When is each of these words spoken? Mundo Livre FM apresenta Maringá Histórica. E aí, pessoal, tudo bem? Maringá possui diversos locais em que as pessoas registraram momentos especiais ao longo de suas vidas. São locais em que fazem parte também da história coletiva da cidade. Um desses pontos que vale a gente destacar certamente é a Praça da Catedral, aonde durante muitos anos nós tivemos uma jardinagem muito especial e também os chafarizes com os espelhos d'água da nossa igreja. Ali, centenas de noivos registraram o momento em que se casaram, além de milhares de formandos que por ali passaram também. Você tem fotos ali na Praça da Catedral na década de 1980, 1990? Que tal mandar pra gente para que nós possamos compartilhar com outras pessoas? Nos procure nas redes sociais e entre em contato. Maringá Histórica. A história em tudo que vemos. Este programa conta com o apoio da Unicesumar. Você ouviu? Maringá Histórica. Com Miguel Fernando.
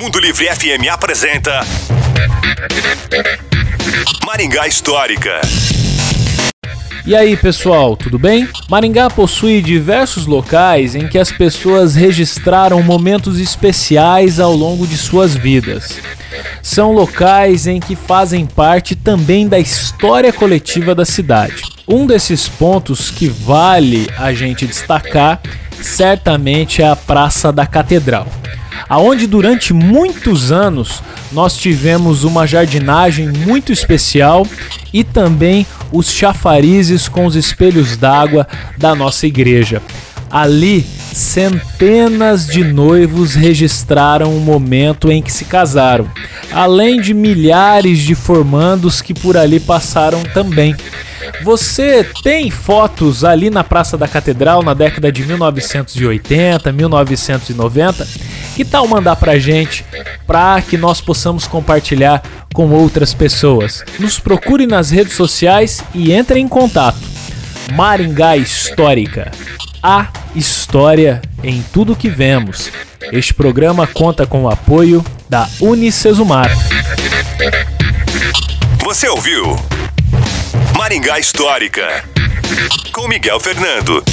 Mundo 0.00 0.18
Livre 0.18 0.46
FM 0.46 0.88
apresenta 0.90 1.60
Maringá 4.24 4.66
Histórica. 4.66 5.40
E 7.06 7.14
aí, 7.14 7.36
pessoal, 7.36 7.96
tudo 7.96 8.18
bem? 8.18 8.48
Maringá 8.68 9.08
possui 9.08 9.62
diversos 9.62 10.26
locais 10.26 10.94
em 10.94 11.06
que 11.06 11.18
as 11.18 11.30
pessoas 11.30 11.94
registraram 11.94 12.82
momentos 12.82 13.38
especiais 13.38 14.40
ao 14.40 14.52
longo 14.54 14.86
de 14.86 14.96
suas 14.96 15.34
vidas. 15.34 16.00
São 16.62 16.92
locais 16.92 17.66
em 17.66 17.78
que 17.78 17.94
fazem 17.94 18.44
parte 18.44 18.96
também 18.96 19.46
da 19.46 19.58
história 19.58 20.32
coletiva 20.32 20.94
da 20.94 21.04
cidade. 21.04 21.62
Um 21.86 22.06
desses 22.06 22.48
pontos 22.48 23.10
que 23.10 23.28
vale 23.28 24.08
a 24.18 24.32
gente 24.32 24.66
destacar 24.66 25.40
certamente 25.82 26.82
é 26.82 26.88
a 26.88 26.96
Praça 26.96 27.52
da 27.52 27.66
Catedral, 27.66 28.26
aonde 28.88 29.26
durante 29.26 29.72
muitos 29.72 30.52
anos 30.52 31.02
nós 31.32 31.56
tivemos 31.56 32.24
uma 32.24 32.46
jardinagem 32.46 33.28
muito 33.28 33.72
especial 33.72 34.46
e 34.92 35.04
também 35.04 35.66
os 35.92 36.10
chafarizes 36.10 37.08
com 37.08 37.26
os 37.26 37.36
espelhos 37.36 37.96
d'água 37.96 38.46
da 38.78 38.94
nossa 38.94 39.26
igreja. 39.26 39.82
Ali, 40.30 40.84
centenas 41.12 42.46
de 42.46 42.64
noivos 42.64 43.34
registraram 43.34 44.36
o 44.36 44.40
momento 44.40 45.10
em 45.10 45.22
que 45.22 45.32
se 45.32 45.44
casaram, 45.44 46.08
além 46.52 47.00
de 47.00 47.14
milhares 47.14 48.00
de 48.00 48.14
formandos 48.14 49.00
que 49.00 49.14
por 49.14 49.36
ali 49.36 49.60
passaram 49.60 50.22
também. 50.34 50.74
Você 51.42 52.04
tem 52.22 52.50
fotos 52.50 53.24
ali 53.24 53.50
na 53.50 53.64
Praça 53.64 53.96
da 53.96 54.08
Catedral 54.08 54.62
na 54.62 54.74
década 54.74 55.10
de 55.10 55.24
1980, 55.24 56.72
1990? 56.72 58.06
Que 58.54 58.64
tal 58.64 58.86
mandar 58.88 59.16
pra 59.16 59.38
gente 59.38 59.84
para 60.26 60.60
que 60.62 60.76
nós 60.76 61.00
possamos 61.00 61.46
compartilhar 61.46 62.22
com 62.54 62.70
outras 62.70 63.12
pessoas? 63.12 63.84
Nos 63.98 64.18
procure 64.18 64.66
nas 64.66 64.90
redes 64.90 65.14
sociais 65.14 65.82
e 65.94 66.12
entre 66.12 66.40
em 66.40 66.48
contato. 66.48 66.98
Maringá 67.72 68.36
Histórica. 68.36 69.30
A 69.82 70.08
história 70.34 71.20
em 71.42 71.62
tudo 71.72 71.96
que 71.96 72.08
vemos. 72.08 72.70
Este 73.12 73.34
programa 73.34 73.86
conta 73.86 74.26
com 74.26 74.44
o 74.44 74.50
apoio 74.50 75.04
da 75.28 75.48
Unicesumar. 75.60 76.50
Você 78.80 79.08
ouviu? 79.08 79.56
Maringá 80.86 81.18
Histórica. 81.18 82.04
Com 82.92 83.08
Miguel 83.08 83.40
Fernando. 83.40 84.04